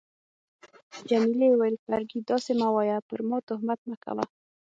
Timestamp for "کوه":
4.03-4.25